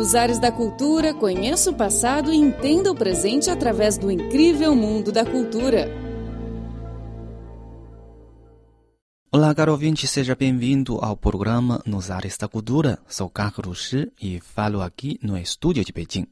[0.00, 5.12] Nos ares da cultura, conheça o passado e entenda o presente através do incrível mundo
[5.12, 5.90] da cultura.
[9.30, 12.98] Olá, caro ouvinte, seja bem-vindo ao programa Nos Ares da Cultura.
[13.06, 16.26] Sou Carlos Shi e falo aqui no estúdio de Beijing.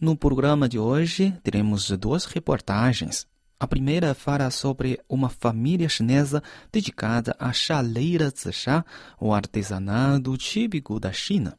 [0.00, 3.26] No programa de hoje, teremos duas reportagens.
[3.58, 6.40] A primeira fala sobre uma família chinesa
[6.70, 8.84] dedicada à chaleira chá,
[9.20, 11.58] o artesanato típico da China.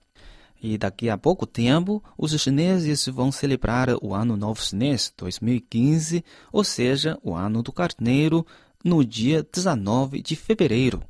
[0.62, 6.64] E daqui a pouco tempo, os chineses vão celebrar o Ano Novo Chinês 2015, ou
[6.64, 8.46] seja, o Ano do Carneiro,
[8.84, 11.02] no dia 19 de fevereiro,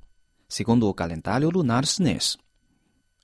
[0.47, 2.37] segundo o calendário lunar chinês.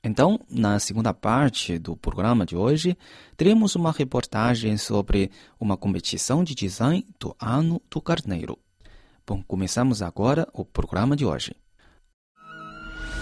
[0.03, 2.97] Então, na segunda parte do programa de hoje,
[3.35, 8.57] teremos uma reportagem sobre uma competição de design do Ano do Carneiro.
[9.25, 11.55] Bom, começamos agora o programa de hoje.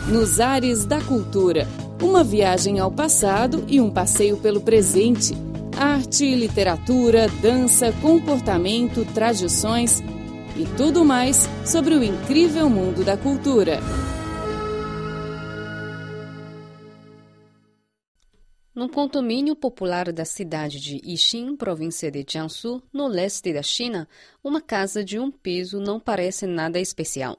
[0.07, 1.67] Nos ares da cultura,
[2.01, 5.33] uma viagem ao passado e um passeio pelo presente.
[5.77, 10.01] Arte, literatura, dança, comportamento, tradições
[10.57, 13.79] e tudo mais sobre o incrível mundo da cultura.
[18.73, 24.07] No condomínio popular da cidade de Yixin, província de Jiangsu, no leste da China,
[24.43, 27.37] uma casa de um piso não parece nada especial.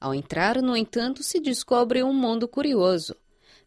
[0.00, 3.14] Ao entrar, no entanto, se descobre um mundo curioso.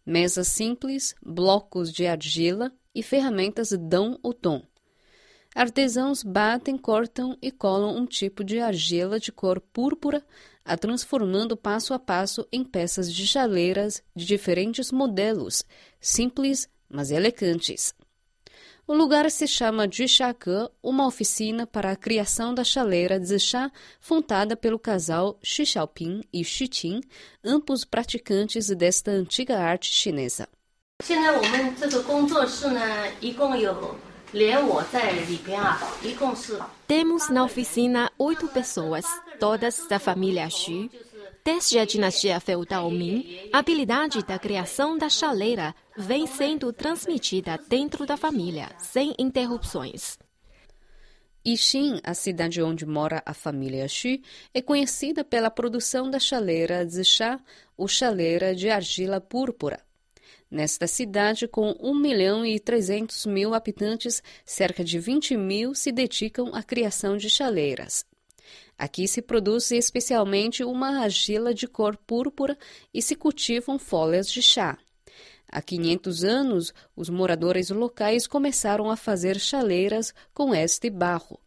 [0.09, 4.63] Mesas simples, blocos de argila e ferramentas dão o tom.
[5.53, 10.25] Artesãos batem, cortam e colam um tipo de argila de cor púrpura,
[10.65, 15.63] a transformando passo a passo em peças de chaleiras de diferentes modelos,
[16.01, 17.93] simples, mas elegantes.
[18.89, 20.49] O lugar se chama Jishake,
[20.81, 26.43] uma oficina para a criação da chaleira de chá fundada pelo casal Xu Xiaoping e
[26.43, 27.01] Xu Qing,
[27.45, 30.49] ambos praticantes desta antiga arte chinesa.
[36.87, 39.05] Temos na oficina oito pessoas,
[39.39, 40.89] todas da família Xu.
[41.51, 48.05] Desde a dinastia feudal Ming, a habilidade da criação da chaleira vem sendo transmitida dentro
[48.05, 50.19] da família, sem interrupções.
[51.43, 54.19] Yixin, a cidade onde mora a família Xu,
[54.53, 57.39] é conhecida pela produção da chaleira de chá
[57.75, 59.79] ou chaleira de argila púrpura.
[60.51, 66.53] Nesta cidade, com 1 milhão e 300 mil habitantes, cerca de 20 mil se dedicam
[66.53, 68.05] à criação de chaleiras.
[68.77, 72.57] Aqui se produz especialmente uma argila de cor púrpura
[72.93, 74.77] e se cultivam folhas de chá.
[75.51, 81.39] Há 500 anos, os moradores locais começaram a fazer chaleiras com este barro.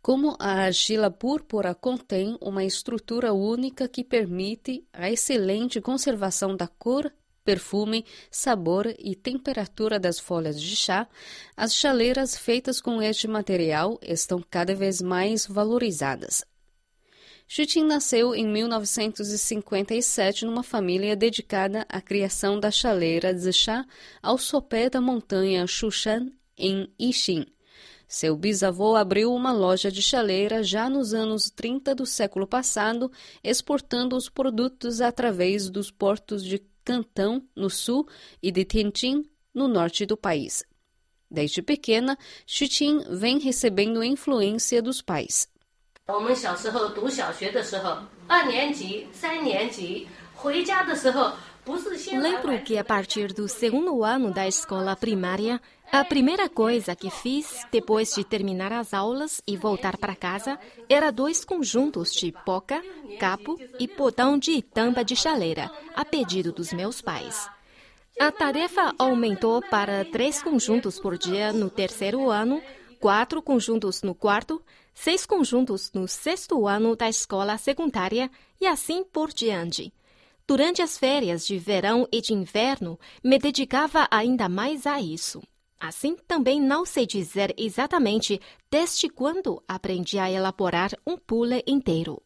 [0.00, 7.12] Como a argila púrpura contém uma estrutura única que permite a excelente conservação da cor
[7.48, 11.08] perfume, sabor e temperatura das folhas de chá,
[11.56, 16.44] as chaleiras feitas com este material estão cada vez mais valorizadas.
[17.46, 23.86] Xutin nasceu em 1957 numa família dedicada à criação da chaleira de chá
[24.22, 27.46] ao sopé da montanha Shushan, em Yixin.
[28.06, 33.10] Seu bisavô abriu uma loja de chaleira já nos anos 30 do século passado,
[33.42, 38.08] exportando os produtos através dos portos de Cantão, no sul,
[38.42, 39.22] e de Tianjin,
[39.52, 40.64] no norte do país.
[41.30, 42.16] Desde pequena,
[42.46, 45.46] Xuqin vem recebendo influência dos pais.
[52.12, 55.60] Lembro que a partir do segundo ano da escola primária,
[55.92, 60.58] a primeira coisa que fiz depois de terminar as aulas e voltar para casa
[60.88, 62.82] era dois conjuntos de poca,
[63.18, 67.48] capo e botão de tampa de chaleira, a pedido dos meus pais.
[68.18, 72.62] A tarefa aumentou para três conjuntos por dia no terceiro ano,
[72.98, 74.62] quatro conjuntos no quarto,
[74.94, 78.30] seis conjuntos no sexto ano da escola secundária
[78.60, 79.92] e assim por diante.
[80.48, 85.42] Durante as férias de verão e de inverno, me dedicava ainda mais a isso.
[85.78, 88.40] Assim, também não sei dizer exatamente
[88.70, 92.22] desde quando aprendi a elaborar um pule inteiro.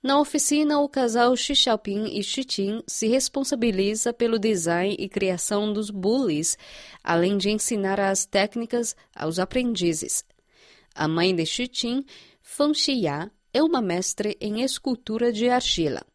[0.00, 5.72] Na oficina, o casal Xi Xiaoping e Xi Qing se responsabiliza pelo design e criação
[5.72, 6.56] dos bules,
[7.02, 10.24] além de ensinar as técnicas aos aprendizes.
[10.94, 12.04] A mãe de Xi Qing,
[12.40, 16.06] Feng Xiya, é uma mestre em escultura de argila.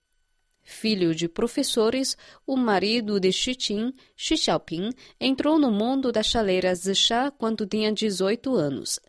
[0.73, 2.17] Filho de professores,
[2.47, 4.89] o marido de Xiqin, Xi Xiaoping,
[5.19, 8.99] entrou no mundo das chaleiras de chá quando tinha 18 anos.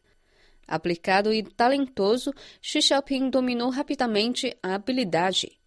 [0.68, 5.58] Aplicado e talentoso, Xi Xiaoping dominou rapidamente a habilidade.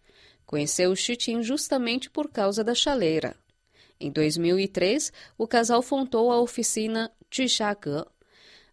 [0.46, 3.36] Conheceu Xiqin justamente por causa da chaleira.
[4.00, 8.06] Em 2003, o casal fundou a oficina Jixage.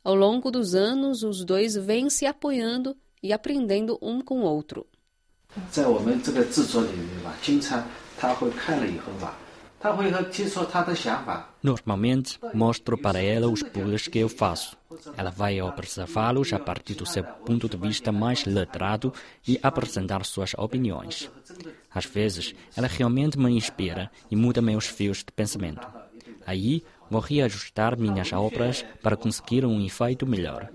[0.04, 4.88] Ao longo dos anos, os dois vêm se apoiando e aprendendo um com o outro.
[5.71, 7.85] 在我们这个制作里面吧，经常
[8.19, 9.37] 他会看了以后吧，
[9.81, 11.49] 他会和提出他的想法。
[11.63, 14.77] Normalmente, mostro para ela os pulos que eu faço.
[15.17, 19.13] Ela vai observá-los a partir do seu ponto de vista mais letrado
[19.47, 21.31] e apresentar suas opiniões.
[21.93, 25.87] Às vezes, ela realmente me inspira e muda meus fios de pensamento.
[26.47, 30.72] Aí, vou reajustar minhas obras para conseguir um efeito melhor.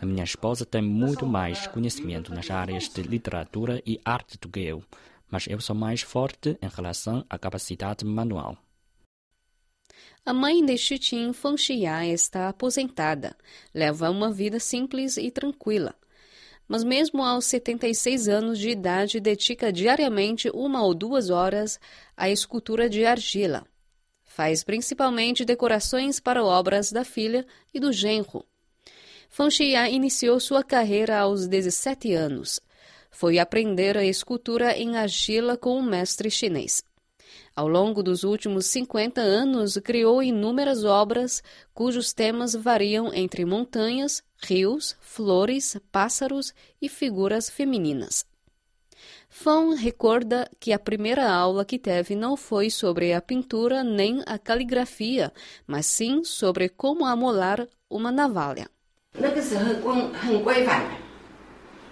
[0.00, 4.60] A minha esposa tem muito mais conhecimento nas áreas de literatura e arte do que
[4.60, 4.82] eu,
[5.30, 8.56] mas eu sou mais forte em relação à capacidade manual.
[10.24, 13.36] A mãe de Xiqin, Feng Xia, está aposentada.
[13.74, 15.94] Leva uma vida simples e tranquila.
[16.68, 21.78] Mas mesmo aos 76 anos de idade, dedica diariamente uma ou duas horas
[22.16, 23.66] à escultura de argila.
[24.34, 28.46] Faz principalmente decorações para obras da filha e do genro.
[29.28, 32.58] Feng Xia iniciou sua carreira aos 17 anos.
[33.10, 36.82] Foi aprender a escultura em argila com um mestre chinês.
[37.54, 41.42] Ao longo dos últimos 50 anos, criou inúmeras obras
[41.74, 48.24] cujos temas variam entre montanhas, rios, flores, pássaros e figuras femininas.
[49.31, 54.37] Fão recorda que a primeira aula que teve não foi sobre a pintura nem a
[54.37, 55.31] caligrafia,
[55.65, 58.69] mas sim sobre como amolar uma navalha.
[59.19, 60.91] 那个时候光很规范的，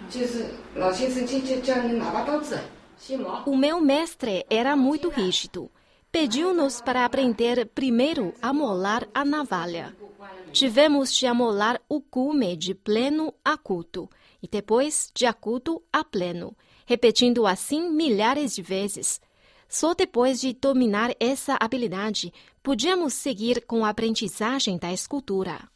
[0.08, 2.58] 就是老先生就就叫你拿把刀子，
[2.98, 3.42] 先磨。
[3.46, 5.70] O meu mestre era muito rígido.
[6.12, 9.94] Pediu-nos para aprender primeiro a molar a navalha.
[10.52, 14.08] Tivemos de amolar o cume de pleno a culto
[14.42, 19.19] e depois de acuto a pleno, repetindo assim milhares de vezes.
[19.67, 25.69] Só depois de dominar essa habilidade podíamos seguir com a aprendizagem da escultura.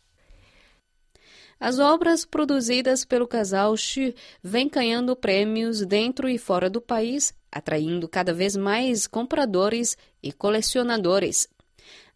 [1.59, 4.13] As obras produzidas pelo casal Xu
[4.43, 11.47] vêm ganhando prêmios dentro e fora do país, atraindo cada vez mais compradores e colecionadores.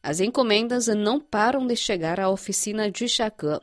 [0.03, 3.59] As encomendas não param de chegar à oficina de Chacã.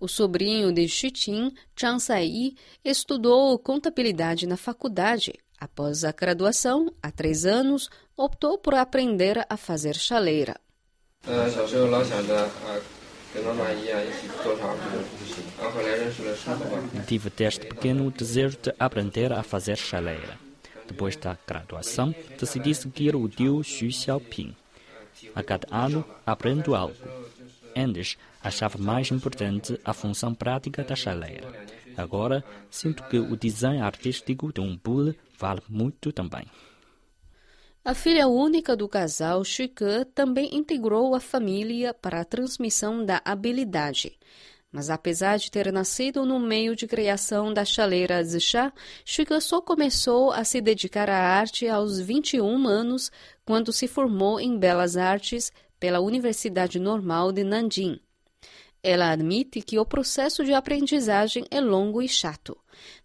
[0.00, 5.34] O sobrinho de Xutin, Chang Sai, estudou contabilidade na faculdade.
[5.60, 10.56] Após a graduação, há três anos, optou por aprender a fazer chaleira.
[17.06, 20.38] Tive desde pequeno o desejo de aprender a fazer chaleira.
[20.86, 24.56] Depois da graduação, decidi seguir o tio Xu Xiaoping.
[25.34, 26.96] A cada ano, aprendo algo.
[27.76, 31.48] Antes, achava mais importante a função prática da chaleira.
[31.96, 36.46] Agora, sinto que o design artístico de um bule vale muito também.
[37.82, 44.18] A filha única do casal, Shike, também integrou a família para a transmissão da habilidade.
[44.70, 48.72] Mas apesar de ter nascido no meio de criação da chaleira Zixá,
[49.04, 53.10] Shike só começou a se dedicar à arte aos 21 anos,
[53.44, 57.99] quando se formou em Belas Artes pela Universidade Normal de Nanjing.
[58.81, 62.55] Ela admite que o processo de aprendizagem é longo e chato.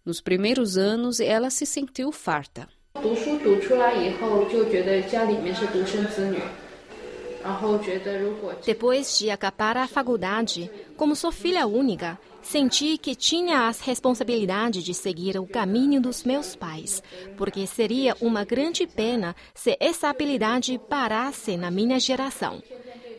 [0.05, 2.67] Nos primeiros anos, ela se sentiu farta.
[2.93, 6.64] 读书读出来以后，就觉得家里面是独生子女，然后觉得如果
[8.64, 14.92] Depois de acabar a faculdade, como sou filha única, senti que tinha as responsabilidades de
[14.92, 17.02] seguir o caminho dos meus pais,
[17.36, 22.62] porque seria uma grande pena se essa habilidade parasse na minha geração.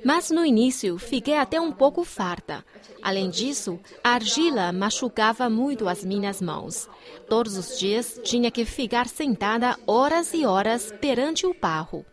[0.03, 2.63] Mas no início fiquei até um pouco farta.
[3.01, 6.87] Além disso, a argila machucava muito as minhas mãos.
[7.29, 12.05] Todos os dias tinha que ficar sentada horas e horas perante o barro.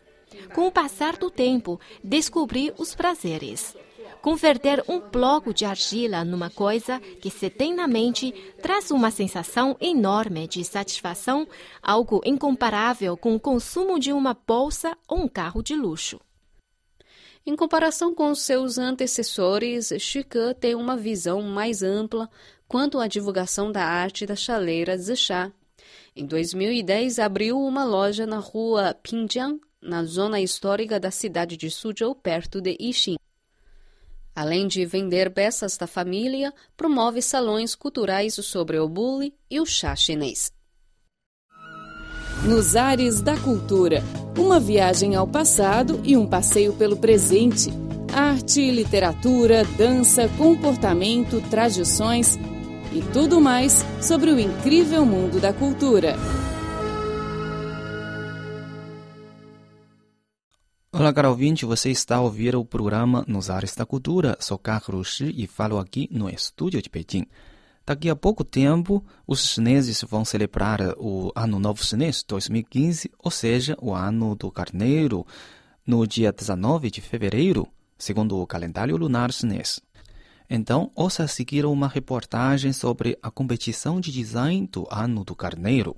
[0.53, 3.75] Com o passar do tempo, descobri os prazeres.
[4.21, 9.77] Converter um bloco de argila numa coisa que se tem na mente traz uma sensação
[9.79, 11.47] enorme de satisfação,
[11.81, 16.19] algo incomparável com o consumo de uma bolsa ou um carro de luxo.
[17.45, 22.27] Em comparação com seus antecessores, Chica tem uma visão mais ampla
[22.67, 25.51] quanto à divulgação da arte da chaleira Zixá.
[26.15, 32.15] Em 2010, abriu uma loja na rua Pinjiang, na zona histórica da cidade de Suzhou,
[32.15, 33.15] perto de Yixin.
[34.35, 39.95] Além de vender peças da família, promove salões culturais sobre o bule e o chá
[39.95, 40.51] chinês.
[42.43, 44.03] Nos ares da cultura,
[44.37, 47.69] uma viagem ao passado e um passeio pelo presente.
[48.13, 52.37] Arte, literatura, dança, comportamento, tradições
[52.93, 56.15] e tudo mais sobre o incrível mundo da cultura.
[60.97, 64.37] Olá, caro ouvinte, você está a ouvir o programa Nos Ares da Cultura.
[64.39, 67.25] Sou Carlos Shi e falo aqui no estúdio de Pequim.
[67.85, 73.75] Daqui a pouco tempo, os chineses vão celebrar o Ano Novo Chinês 2015, ou seja,
[73.81, 75.27] o Ano do Carneiro,
[75.85, 79.81] no dia 19 de fevereiro, segundo o calendário lunar chinês.
[80.49, 85.97] Então, ouça a seguir uma reportagem sobre a competição de design do Ano do Carneiro.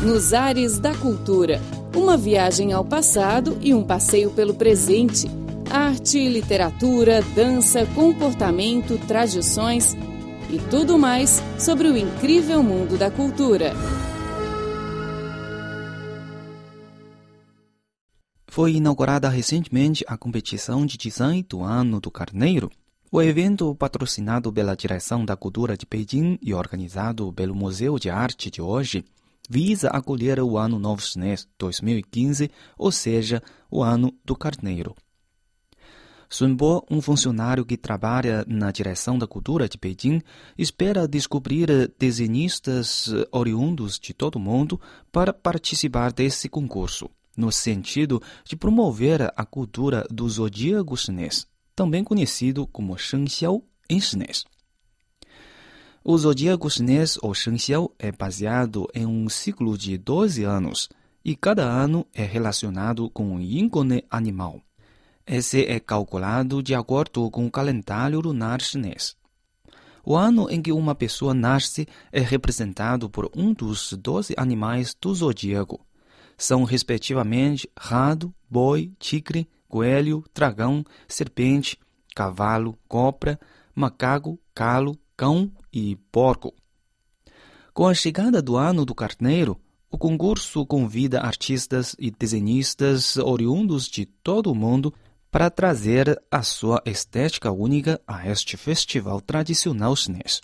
[0.00, 1.60] Nos Ares da Cultura.
[1.92, 5.26] Uma viagem ao passado e um passeio pelo presente.
[5.68, 9.96] Arte, literatura, dança, comportamento, tradições
[10.48, 13.72] e tudo mais sobre o incrível mundo da cultura.
[18.46, 22.70] Foi inaugurada recentemente a competição de design do Ano do Carneiro.
[23.10, 28.48] O evento, patrocinado pela Direção da Cultura de Beijing e organizado pelo Museu de Arte
[28.48, 29.04] de hoje,
[29.48, 34.94] visa acolher o Ano Novo Chinês 2015, ou seja, o Ano do Carneiro.
[36.30, 40.20] Sun Bo, um funcionário que trabalha na direção da cultura de Beijing,
[40.58, 44.78] espera descobrir desenhistas oriundos de todo o mundo
[45.10, 52.66] para participar desse concurso, no sentido de promover a cultura do zodíaco chinês, também conhecido
[52.66, 54.44] como Shengxiao em chinês.
[56.04, 60.88] O zodíaco chinês ou Shengxiao é baseado em um ciclo de 12 anos
[61.24, 64.62] e cada ano é relacionado com um ícone animal.
[65.26, 69.16] Esse é calculado de acordo com o calendário lunar chinês.
[70.04, 75.14] O ano em que uma pessoa nasce é representado por um dos 12 animais do
[75.14, 75.84] zodíaco.
[76.38, 81.76] São, respectivamente, rato, boi, tigre, coelho, dragão, serpente,
[82.14, 83.38] cavalo, cobra,
[83.74, 86.53] macaco, calo, cão e porco.
[87.73, 89.59] Com a chegada do ano do carneiro,
[89.89, 94.93] o concurso convida artistas e desenhistas oriundos de todo o mundo
[95.31, 100.41] para trazer a sua estética única a este festival tradicional chinês.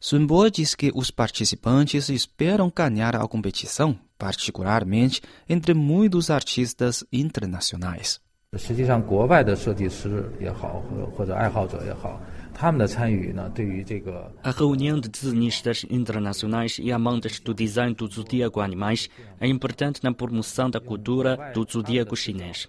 [0.00, 8.20] Sun Bo diz que os participantes esperam ganhar a competição, particularmente entre muitos artistas internacionais.
[8.56, 12.20] 实际上，国外的设计师也好，或或者爱好者也好，
[12.60, 19.08] 他们的参与呢，对于这个 A reunião de desenhistas internacionais e amantes do design do zodíaco animais
[19.40, 22.68] é importante na promoção da cultura do zodíaco chinês.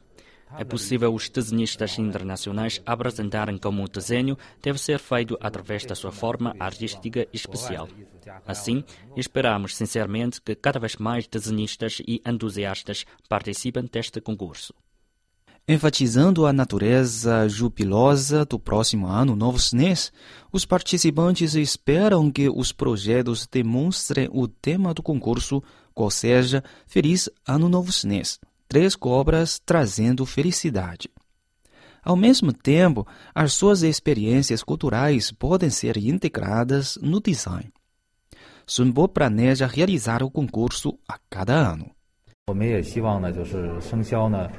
[0.57, 6.11] É possível os desenhistas internacionais apresentarem como o desenho deve ser feito através da sua
[6.11, 7.89] forma artística especial.
[8.45, 8.81] Assim,
[9.17, 14.73] esperamos sinceramente que cada vez mais desenhistas e entusiastas participem deste concurso.
[15.67, 20.13] Enfatizando a natureza jubilosa do próximo ano novo chinês,
[20.49, 25.61] os participantes esperam que os projetos demonstrem o tema do concurso,
[25.93, 31.09] qual seja Feliz Ano Novo Chinês, três cobras trazendo felicidade.
[32.01, 33.05] Ao mesmo tempo,
[33.35, 37.69] as suas experiências culturais podem ser integradas no design.
[38.65, 41.91] Sunbo planeja realizar o concurso a cada ano.
[42.49, 44.49] 我们也希望呢，就是生肖呢，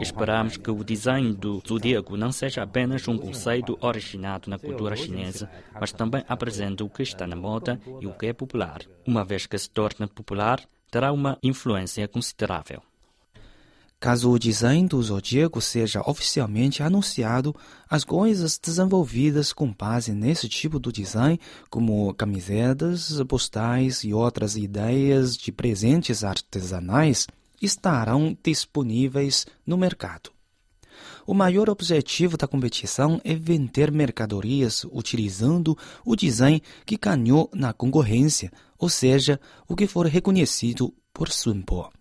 [0.00, 5.50] Esperamos que o design do zodíaco não seja apenas um conceito originado na cultura chinesa,
[5.80, 8.82] mas também apresente o que está na moda e o que é popular.
[9.06, 12.82] Uma vez que se torna popular, terá uma influência considerável.
[14.00, 17.54] Caso o design do zodíaco seja oficialmente anunciado,
[17.86, 21.38] as coisas desenvolvidas com base nesse tipo de design,
[21.68, 27.26] como camisetas, postais e outras ideias de presentes artesanais,
[27.60, 30.30] estarão disponíveis no mercado.
[31.26, 35.76] O maior objetivo da competição é vender mercadorias utilizando
[36.06, 39.38] o design que ganhou na concorrência, ou seja,
[39.68, 41.99] o que for reconhecido por Sunbo.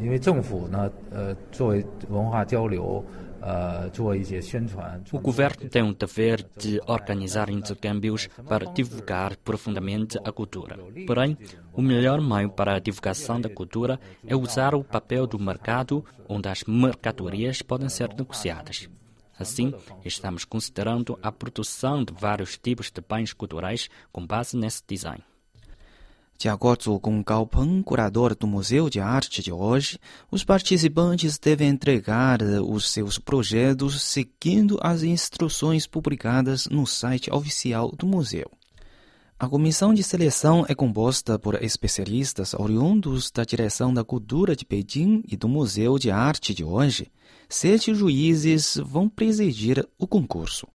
[0.00, 3.04] 因为政府呢，呃，作为文化交流，
[3.40, 5.00] 呃，做一些宣传。
[5.12, 10.76] O governo tem o dever de organizar intercâmbios para divulgar profundamente a cultura.
[11.06, 11.36] Porém,
[11.72, 16.48] o melhor meio para a divulgação da cultura é usar o papel do mercado, onde
[16.48, 18.88] as mercadorias podem ser negociadas.
[19.38, 25.22] Assim, estamos considerando a produção de vários tipos de bens culturais com base nesse design.
[26.41, 29.99] De acordo com Peng, curador do Museu de Arte de hoje,
[30.31, 38.07] os participantes devem entregar os seus projetos seguindo as instruções publicadas no site oficial do
[38.07, 38.49] museu.
[39.37, 45.21] A comissão de seleção é composta por especialistas oriundos da Direção da Cultura de Beijing
[45.27, 47.11] e do Museu de Arte de hoje.
[47.47, 50.65] Sete juízes vão presidir o concurso.